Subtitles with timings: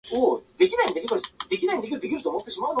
[0.01, 0.01] お前らいい加減にしろよ